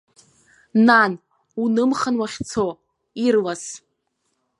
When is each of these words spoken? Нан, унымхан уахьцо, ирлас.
Нан, 0.87 1.11
унымхан 1.61 2.15
уахьцо, 2.21 2.65
ирлас. 3.25 3.63